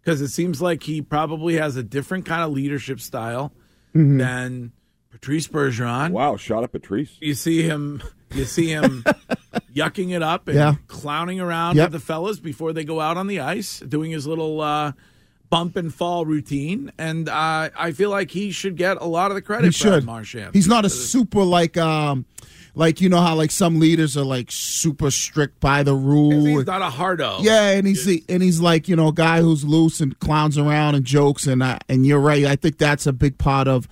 because 0.01 0.19
it 0.21 0.27
seems 0.29 0.61
like 0.61 0.83
he 0.83 1.01
probably 1.01 1.55
has 1.55 1.75
a 1.77 1.83
different 1.83 2.25
kind 2.25 2.43
of 2.43 2.51
leadership 2.51 2.99
style 2.99 3.51
than 3.93 4.71
Patrice 5.09 5.47
Bergeron. 5.47 6.11
Wow, 6.11 6.35
shot 6.37 6.63
at 6.63 6.71
Patrice. 6.71 7.17
You 7.21 7.33
see 7.33 7.63
him, 7.63 8.03
you 8.33 8.45
see 8.45 8.67
him 8.67 9.03
yucking 9.73 10.11
it 10.15 10.21
up 10.21 10.47
and 10.47 10.55
Yeah. 10.57 10.75
clowning 10.87 11.39
around 11.39 11.77
Yep. 11.77 11.85
with 11.91 12.01
the 12.01 12.05
fellas 12.05 12.39
before 12.39 12.73
they 12.73 12.83
go 12.83 12.99
out 12.99 13.17
on 13.17 13.27
the 13.27 13.39
ice, 13.39 13.79
doing 13.79 14.11
his 14.11 14.27
little 14.27 14.61
uh, 14.61 14.91
bump 15.49 15.75
and 15.75 15.93
fall 15.93 16.25
routine. 16.25 16.91
And 16.97 17.29
uh, 17.29 17.69
I 17.77 17.91
feel 17.91 18.09
like 18.09 18.31
he 18.31 18.51
should 18.51 18.75
get 18.75 18.97
a 18.97 19.05
lot 19.05 19.31
of 19.31 19.35
the 19.35 19.41
credit. 19.41 19.67
He 19.67 19.71
should. 19.71 20.05
Marchand. 20.05 20.53
He's 20.53 20.67
not 20.67 20.85
a 20.85 20.89
super 20.89 21.43
like 21.43 21.77
um 21.77 22.25
like 22.75 23.01
you 23.01 23.09
know 23.09 23.19
how 23.19 23.35
like 23.35 23.51
some 23.51 23.79
leaders 23.79 24.15
are 24.15 24.23
like 24.23 24.51
super 24.51 25.09
strict 25.09 25.59
by 25.59 25.83
the 25.83 25.95
rule. 25.95 26.45
He's 26.45 26.65
not 26.65 26.81
a 26.81 26.89
hardo. 26.89 27.39
Yeah, 27.41 27.71
and 27.71 27.87
he's 27.87 28.07
and 28.29 28.43
he's 28.43 28.61
like 28.61 28.87
you 28.87 28.95
know 28.95 29.07
a 29.07 29.13
guy 29.13 29.41
who's 29.41 29.65
loose 29.65 29.99
and 29.99 30.17
clowns 30.19 30.57
around 30.57 30.95
and 30.95 31.03
jokes 31.03 31.47
and 31.47 31.63
I, 31.63 31.79
and 31.89 32.05
you're 32.05 32.19
right. 32.19 32.45
I 32.45 32.55
think 32.55 32.77
that's 32.77 33.07
a 33.07 33.13
big 33.13 33.37
part 33.37 33.67
of 33.67 33.87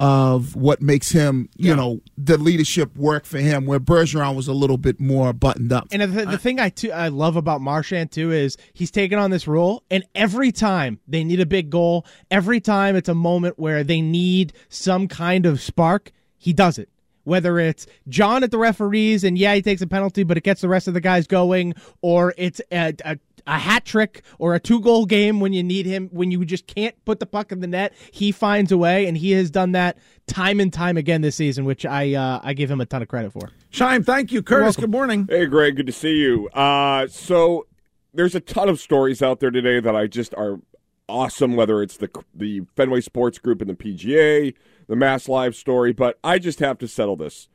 of 0.00 0.54
what 0.54 0.80
makes 0.80 1.10
him 1.10 1.48
you 1.56 1.74
know 1.74 2.00
the 2.16 2.38
leadership 2.38 2.96
work 2.96 3.24
for 3.24 3.38
him. 3.38 3.66
Where 3.66 3.80
Bergeron 3.80 4.36
was 4.36 4.48
a 4.48 4.52
little 4.52 4.78
bit 4.78 5.00
more 5.00 5.32
buttoned 5.32 5.72
up. 5.72 5.88
And 5.90 6.02
the, 6.02 6.24
the 6.26 6.38
thing 6.38 6.60
I 6.60 6.68
too, 6.70 6.92
I 6.92 7.08
love 7.08 7.36
about 7.36 7.60
Marchand 7.60 8.12
too 8.12 8.32
is 8.32 8.56
he's 8.72 8.90
taken 8.90 9.18
on 9.18 9.30
this 9.30 9.46
role, 9.46 9.82
and 9.90 10.04
every 10.14 10.52
time 10.52 11.00
they 11.08 11.24
need 11.24 11.40
a 11.40 11.46
big 11.46 11.70
goal, 11.70 12.06
every 12.30 12.60
time 12.60 12.96
it's 12.96 13.08
a 13.08 13.14
moment 13.14 13.58
where 13.58 13.84
they 13.84 14.00
need 14.00 14.52
some 14.68 15.08
kind 15.08 15.46
of 15.46 15.60
spark, 15.60 16.12
he 16.36 16.52
does 16.52 16.78
it. 16.78 16.88
Whether 17.24 17.58
it's 17.58 17.86
John 18.08 18.42
at 18.42 18.50
the 18.50 18.56
referees, 18.56 19.22
and 19.22 19.36
yeah, 19.36 19.54
he 19.54 19.60
takes 19.60 19.82
a 19.82 19.86
penalty, 19.86 20.22
but 20.22 20.38
it 20.38 20.44
gets 20.44 20.62
the 20.62 20.68
rest 20.68 20.88
of 20.88 20.94
the 20.94 21.00
guys 21.00 21.26
going, 21.26 21.74
or 22.00 22.32
it's 22.38 22.60
a, 22.72 22.94
a, 23.04 23.18
a 23.48 23.58
hat 23.58 23.84
trick 23.84 24.22
or 24.38 24.54
a 24.54 24.60
two 24.60 24.80
goal 24.80 25.06
game 25.06 25.40
when 25.40 25.52
you 25.52 25.62
need 25.62 25.86
him, 25.86 26.08
when 26.12 26.30
you 26.30 26.44
just 26.44 26.66
can't 26.66 26.94
put 27.04 27.18
the 27.18 27.26
puck 27.26 27.50
in 27.50 27.60
the 27.60 27.66
net, 27.66 27.94
he 28.12 28.30
finds 28.30 28.70
a 28.70 28.78
way, 28.78 29.06
and 29.06 29.16
he 29.16 29.32
has 29.32 29.50
done 29.50 29.72
that 29.72 29.98
time 30.26 30.60
and 30.60 30.72
time 30.72 30.96
again 30.96 31.22
this 31.22 31.34
season, 31.34 31.64
which 31.64 31.84
I 31.84 32.14
uh, 32.14 32.40
I 32.44 32.52
give 32.52 32.70
him 32.70 32.80
a 32.80 32.86
ton 32.86 33.02
of 33.02 33.08
credit 33.08 33.32
for. 33.32 33.50
Shine, 33.70 34.04
thank 34.04 34.30
you, 34.30 34.42
Curtis. 34.42 34.76
Good 34.76 34.90
morning. 34.90 35.26
Hey, 35.28 35.46
Greg, 35.46 35.76
good 35.76 35.86
to 35.86 35.92
see 35.92 36.18
you. 36.18 36.48
Uh, 36.50 37.08
so 37.08 37.66
there's 38.12 38.34
a 38.34 38.40
ton 38.40 38.68
of 38.68 38.78
stories 38.78 39.22
out 39.22 39.40
there 39.40 39.50
today 39.50 39.80
that 39.80 39.96
I 39.96 40.06
just 40.06 40.34
are 40.34 40.60
awesome. 41.08 41.56
Whether 41.56 41.82
it's 41.82 41.96
the 41.96 42.10
the 42.34 42.62
Fenway 42.76 43.00
Sports 43.00 43.38
Group 43.38 43.62
and 43.62 43.70
the 43.70 43.74
PGA, 43.74 44.54
the 44.86 44.96
Mass 44.96 45.26
Live 45.26 45.56
story, 45.56 45.92
but 45.92 46.18
I 46.22 46.38
just 46.38 46.60
have 46.60 46.78
to 46.78 46.86
settle 46.86 47.16
this. 47.16 47.48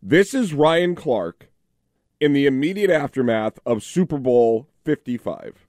This 0.00 0.32
is 0.32 0.54
Ryan 0.54 0.94
Clark 0.94 1.50
in 2.20 2.32
the 2.32 2.46
immediate 2.46 2.90
aftermath 2.90 3.58
of 3.66 3.82
Super 3.82 4.18
Bowl 4.18 4.69
55. 4.84 5.66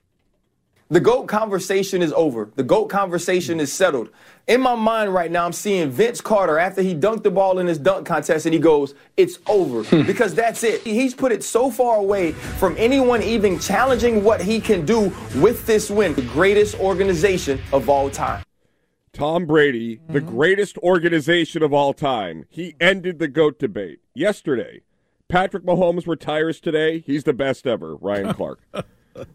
The 0.92 1.00
GOAT 1.00 1.28
conversation 1.28 2.02
is 2.02 2.12
over. 2.12 2.52
The 2.56 2.64
GOAT 2.64 2.88
conversation 2.88 3.62
is 3.62 3.72
settled. 3.72 4.10
In 4.50 4.60
my 4.60 4.76
mind 4.76 5.14
right 5.14 5.32
now, 5.32 5.46
I'm 5.46 5.54
seeing 5.54 5.90
Vince 5.90 6.20
Carter 6.20 6.60
after 6.60 6.82
he 6.82 6.94
dunked 6.94 7.24
the 7.24 7.32
ball 7.32 7.60
in 7.60 7.68
his 7.68 7.78
dunk 7.78 8.06
contest 8.06 8.46
and 8.46 8.54
he 8.54 8.60
goes, 8.60 8.94
It's 9.16 9.40
over. 9.48 10.04
because 10.04 10.36
that's 10.36 10.66
it. 10.66 10.82
He's 10.82 11.14
put 11.14 11.32
it 11.32 11.46
so 11.46 11.72
far 11.72 11.96
away 11.96 12.34
from 12.34 12.76
anyone 12.78 13.24
even 13.24 13.58
challenging 13.58 14.22
what 14.22 14.42
he 14.42 14.60
can 14.60 14.86
do 14.86 15.14
with 15.38 15.66
this 15.66 15.90
win. 15.90 16.14
The 16.14 16.24
greatest 16.24 16.78
organization 16.78 17.62
of 17.72 17.88
all 17.88 18.10
time. 18.10 18.44
Tom 19.14 19.46
Brady, 19.46 20.02
the 20.10 20.20
mm-hmm. 20.20 20.36
greatest 20.36 20.78
organization 20.80 21.64
of 21.64 21.72
all 21.72 21.94
time, 21.94 22.46
he 22.50 22.76
ended 22.82 23.20
the 23.20 23.30
GOAT 23.30 23.60
debate 23.60 24.00
yesterday. 24.14 24.82
Patrick 25.30 25.64
Mahomes 25.64 26.06
retires 26.06 26.60
today. 26.60 27.00
He's 27.00 27.24
the 27.24 27.32
best 27.32 27.66
ever, 27.66 27.96
Ryan 27.96 28.34
Clark. 28.34 28.60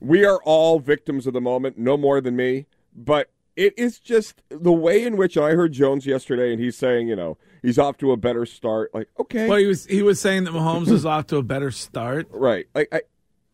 We 0.00 0.24
are 0.24 0.40
all 0.44 0.80
victims 0.80 1.26
of 1.26 1.32
the 1.32 1.40
moment, 1.40 1.78
no 1.78 1.96
more 1.96 2.20
than 2.20 2.36
me. 2.36 2.66
But 2.94 3.30
it 3.56 3.74
is 3.78 3.98
just 3.98 4.42
the 4.48 4.72
way 4.72 5.02
in 5.04 5.16
which 5.16 5.36
I 5.36 5.52
heard 5.52 5.72
Jones 5.72 6.06
yesterday, 6.06 6.52
and 6.52 6.60
he's 6.60 6.76
saying, 6.76 7.08
you 7.08 7.16
know, 7.16 7.38
he's 7.62 7.78
off 7.78 7.96
to 7.98 8.12
a 8.12 8.16
better 8.16 8.46
start. 8.46 8.94
Like, 8.94 9.08
okay. 9.18 9.48
Well, 9.48 9.58
he 9.58 9.66
was 9.66 9.86
he 9.86 10.02
was 10.02 10.20
saying 10.20 10.44
that 10.44 10.52
Mahomes 10.52 10.88
is 10.90 11.06
off 11.06 11.26
to 11.28 11.36
a 11.36 11.42
better 11.42 11.70
start. 11.70 12.28
Right. 12.36 12.66
Like, 12.74 12.88
I, 12.92 13.00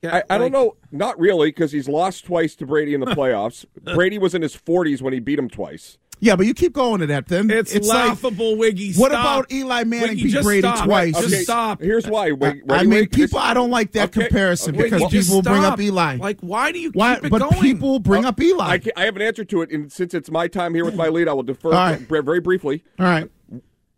Yeah, 0.02 0.23
I, 0.29 0.35
I 0.35 0.38
don't 0.38 0.52
know. 0.52 0.76
Not 0.91 1.19
really, 1.19 1.49
because 1.49 1.73
he's 1.73 1.88
lost 1.88 2.25
twice 2.25 2.57
to 2.57 2.67
Brady 2.67 2.95
in 2.95 3.00
the 3.00 3.07
playoffs. 3.14 3.64
Brady 3.95 4.19
was 4.19 4.35
in 4.35 4.43
his 4.43 4.57
40s 4.57 5.00
when 5.00 5.12
he 5.12 5.21
beat 5.21 5.38
him 5.38 5.49
twice. 5.49 5.99
Yeah, 6.25 6.37
but 6.37 6.47
you 6.47 6.55
keep 6.55 6.73
going 6.73 7.00
to 7.00 7.07
that. 7.09 7.26
Then 7.26 7.50
It's, 7.50 7.75
like, 7.75 7.83
laughable, 7.85 8.55
Wiggy. 8.57 8.93
What 8.95 9.11
about 9.11 9.50
Eli 9.50 9.83
Manning 9.83 10.11
Wiggy, 10.11 10.23
beat 10.35 10.43
Brady 10.45 10.61
stop. 10.69 10.85
twice? 10.85 11.19
Just 11.19 11.43
stop. 11.43 11.83
Here's 11.83 12.07
why. 12.07 12.31
Wait, 12.31 12.62
I 12.71 12.83
mean, 12.83 12.91
wait, 12.91 13.11
people. 13.11 13.41
I 13.41 13.52
don't 13.52 13.71
like 13.73 13.91
that 13.93 14.11
Okay, 14.11 14.29
comparison 14.29 14.76
okay, 14.76 14.85
because 14.85 15.00
well, 15.00 15.11
just 15.11 15.29
people 15.29 15.43
bring 15.43 15.64
up 15.64 15.81
Eli. 15.81 16.19
Like, 16.19 16.38
why 16.38 16.71
do 16.71 16.79
you 16.79 16.93
Why? 16.93 17.17
keep 17.17 17.25
it 17.25 17.31
But 17.31 17.41
going? 17.41 17.61
people 17.61 17.99
bring 17.99 18.25
up 18.25 18.41
Eli. 18.41 18.64
I, 18.64 18.79
ca- 18.79 18.93
I 18.97 19.05
have 19.05 19.17
an 19.17 19.23
answer 19.23 19.45
to 19.45 19.62
it, 19.62 19.73
and 19.73 19.91
since 19.91 20.14
it's 20.14 20.31
my 20.31 20.47
time 20.47 20.75
here 20.76 20.85
with 20.85 20.95
my 20.95 21.09
lead, 21.09 21.26
I 21.26 21.33
will 21.33 21.43
defer 21.43 21.71
All 21.71 21.75
right. 21.75 21.99
very 21.99 22.41
briefly. 22.41 22.85
All 23.00 23.07
right. 23.07 23.29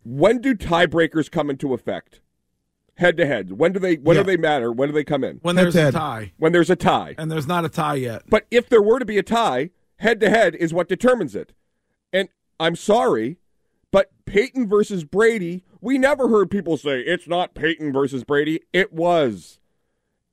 When 0.03 0.41
do 0.41 0.55
tiebreakers 0.55 1.29
come 1.29 1.51
into 1.51 1.75
effect? 1.75 2.21
Head 2.95 3.17
to 3.17 3.27
head. 3.27 3.51
When 3.51 3.71
do 3.71 3.79
they? 3.79 3.97
When 3.97 4.15
Yeah. 4.17 4.23
do 4.23 4.27
they 4.31 4.37
matter? 4.37 4.71
When 4.71 4.89
do 4.89 4.93
they 4.95 5.03
come 5.03 5.23
in? 5.23 5.37
when 5.43 5.55
there's 5.55 5.75
a 5.75 5.81
Head-to-head. 5.81 5.93
tie, 6.01 6.31
When 6.37 6.53
there's 6.53 6.71
a 6.71 6.75
tie. 6.75 7.13
and 7.19 7.31
there's 7.31 7.45
not 7.45 7.65
a 7.65 7.69
tie 7.69 7.95
yet. 7.95 8.23
But 8.29 8.47
if 8.49 8.67
there 8.67 8.81
were 8.81 8.97
to 8.97 9.05
be 9.05 9.19
a 9.19 9.23
tie, 9.23 9.69
head 9.97 10.19
to 10.21 10.29
head 10.31 10.55
is 10.55 10.73
what 10.73 10.87
determines 10.89 11.35
it. 11.35 11.53
I'm 12.59 12.75
sorry, 12.75 13.37
but 13.91 14.11
Peyton 14.25 14.67
versus 14.67 15.03
Brady, 15.03 15.63
we 15.81 15.97
never 15.97 16.29
heard 16.29 16.49
people 16.49 16.77
say 16.77 17.01
it's 17.01 17.27
not 17.27 17.53
Peyton 17.53 17.93
versus 17.93 18.23
Brady. 18.23 18.61
It 18.73 18.93
was. 18.93 19.59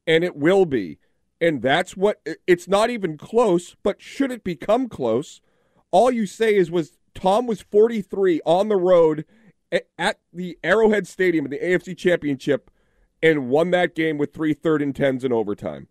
And 0.07 0.25
it 0.25 0.37
will 0.37 0.67
be. 0.67 0.99
And 1.41 1.61
that's 1.63 1.97
what 1.97 2.25
it's 2.47 2.69
not 2.69 2.91
even 2.91 3.19
close, 3.19 3.77
but 3.83 4.01
should 4.01 4.31
it 4.31 4.45
become 4.45 4.89
close, 4.89 5.41
all 5.91 6.11
you 6.11 6.27
say 6.27 6.55
is 6.55 6.71
was 6.71 6.99
Tom 7.15 7.47
was 7.47 7.63
43 7.63 8.41
on 8.47 8.69
the 8.69 8.77
road 8.77 9.25
at 9.99 10.19
the 10.33 10.59
Arrowhead 10.63 11.07
Stadium 11.07 11.45
in 11.45 11.51
the 11.51 11.59
AFC 11.59 11.97
Championship 11.97 12.71
and 13.23 13.49
won 13.49 13.71
that 13.71 13.95
game 13.95 14.19
with 14.19 14.33
three 14.33 14.55
third 14.55 14.83
and 14.83 14.95
tens 14.95 15.25
in 15.25 15.33
overtime. 15.33 15.89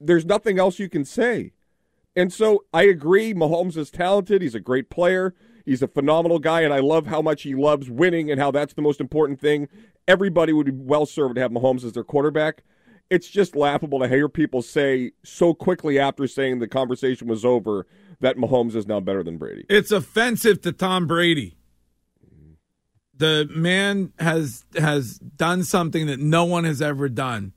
There's 0.00 0.24
nothing 0.24 0.58
else 0.58 0.78
you 0.78 0.88
can 0.88 1.04
say. 1.04 1.52
And 2.16 2.32
so 2.32 2.64
I 2.72 2.84
agree, 2.84 3.34
Mahomes 3.34 3.76
is 3.76 3.90
talented. 3.90 4.42
He's 4.42 4.54
a 4.54 4.60
great 4.60 4.90
player. 4.90 5.34
He's 5.64 5.82
a 5.82 5.88
phenomenal 5.88 6.38
guy, 6.38 6.60
and 6.60 6.74
I 6.74 6.80
love 6.80 7.06
how 7.06 7.22
much 7.22 7.42
he 7.42 7.54
loves 7.54 7.88
winning 7.88 8.30
and 8.30 8.40
how 8.40 8.50
that's 8.50 8.74
the 8.74 8.82
most 8.82 9.00
important 9.00 9.40
thing. 9.40 9.68
Everybody 10.06 10.52
would 10.52 10.66
be 10.66 10.72
well 10.72 11.06
served 11.06 11.36
to 11.36 11.40
have 11.40 11.50
Mahomes 11.50 11.84
as 11.84 11.92
their 11.92 12.04
quarterback. 12.04 12.62
It's 13.10 13.28
just 13.28 13.54
laughable 13.56 14.00
to 14.00 14.08
hear 14.08 14.28
people 14.28 14.62
say 14.62 15.12
so 15.24 15.54
quickly 15.54 15.98
after 15.98 16.26
saying 16.26 16.58
the 16.58 16.68
conversation 16.68 17.28
was 17.28 17.44
over 17.44 17.86
that 18.20 18.36
Mahomes 18.36 18.74
is 18.74 18.86
now 18.86 19.00
better 19.00 19.22
than 19.22 19.38
Brady. 19.38 19.64
It's 19.68 19.90
offensive 19.90 20.60
to 20.62 20.72
Tom 20.72 21.06
Brady. 21.06 21.56
The 23.16 23.48
man 23.54 24.12
has 24.18 24.64
has 24.76 25.18
done 25.18 25.62
something 25.62 26.06
that 26.06 26.18
no 26.18 26.44
one 26.44 26.64
has 26.64 26.82
ever 26.82 27.08
done. 27.08 27.52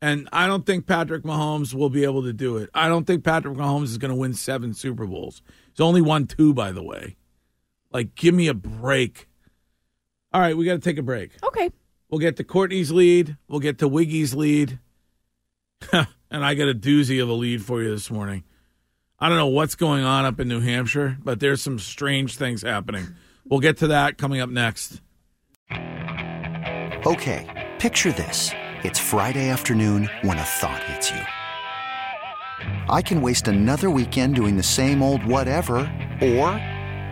And 0.00 0.28
I 0.32 0.46
don't 0.46 0.64
think 0.64 0.86
Patrick 0.86 1.24
Mahomes 1.24 1.74
will 1.74 1.90
be 1.90 2.04
able 2.04 2.22
to 2.22 2.32
do 2.32 2.56
it. 2.56 2.70
I 2.72 2.88
don't 2.88 3.04
think 3.04 3.24
Patrick 3.24 3.56
Mahomes 3.56 3.84
is 3.84 3.98
going 3.98 4.12
to 4.12 4.16
win 4.16 4.34
seven 4.34 4.74
Super 4.74 5.06
Bowls. 5.06 5.42
He's 5.72 5.80
only 5.80 6.02
won 6.02 6.26
two, 6.26 6.54
by 6.54 6.70
the 6.70 6.84
way. 6.84 7.16
Like, 7.92 8.14
give 8.14 8.34
me 8.34 8.48
a 8.48 8.54
break. 8.54 9.28
All 10.32 10.40
right, 10.40 10.56
we 10.56 10.64
got 10.64 10.74
to 10.74 10.80
take 10.80 10.98
a 10.98 11.02
break. 11.02 11.32
Okay. 11.42 11.70
We'll 12.10 12.20
get 12.20 12.36
to 12.36 12.44
Courtney's 12.44 12.90
lead. 12.90 13.36
We'll 13.48 13.60
get 13.60 13.78
to 13.78 13.88
Wiggy's 13.88 14.34
lead. 14.34 14.78
and 15.92 16.06
I 16.30 16.54
got 16.54 16.68
a 16.68 16.74
doozy 16.74 17.22
of 17.22 17.28
a 17.28 17.32
lead 17.32 17.64
for 17.64 17.82
you 17.82 17.90
this 17.90 18.10
morning. 18.10 18.44
I 19.20 19.28
don't 19.28 19.38
know 19.38 19.48
what's 19.48 19.74
going 19.74 20.04
on 20.04 20.24
up 20.24 20.38
in 20.38 20.48
New 20.48 20.60
Hampshire, 20.60 21.18
but 21.22 21.40
there's 21.40 21.60
some 21.60 21.78
strange 21.78 22.36
things 22.36 22.62
happening. 22.62 23.06
We'll 23.44 23.60
get 23.60 23.78
to 23.78 23.88
that 23.88 24.16
coming 24.16 24.40
up 24.40 24.48
next. 24.48 25.00
Okay, 27.06 27.70
picture 27.78 28.12
this. 28.12 28.52
It's 28.84 28.98
Friday 28.98 29.48
afternoon 29.48 30.08
when 30.22 30.38
a 30.38 30.42
thought 30.42 30.82
hits 30.84 31.10
you. 31.10 31.20
I 32.88 33.02
can 33.02 33.22
waste 33.22 33.48
another 33.48 33.90
weekend 33.90 34.34
doing 34.34 34.56
the 34.56 34.62
same 34.62 35.02
old 35.02 35.24
whatever, 35.24 35.78
or 36.20 36.77